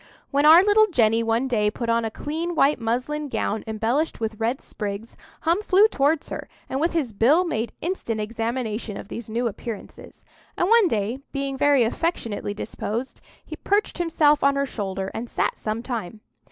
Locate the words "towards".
5.87-6.29